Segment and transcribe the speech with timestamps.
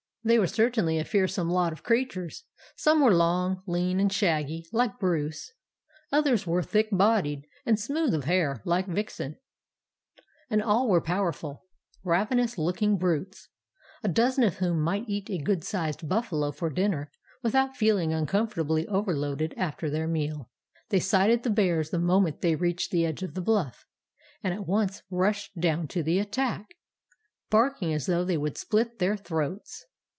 [0.23, 2.43] "They were certainly a fearsome lot of creatures.
[2.75, 5.51] Some were long, lean, and shaggy, like Bruce;
[6.11, 11.65] others were thick bodied and smooth of hair, like Vixen,—and all were powerful,
[12.03, 13.49] ravenous looking brutes,
[14.03, 17.09] a dozen of whom might eat a good sized buffalo for dinner
[17.41, 20.51] without feeling uncomfortably overloaded after their meal.
[20.89, 23.87] "They sighted the bears the moment they reached the edge of the bluff,
[24.43, 26.75] and at once rushed down to the attack,
[27.49, 29.83] barking as though they would split their throats.